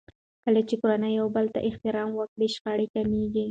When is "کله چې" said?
0.43-0.75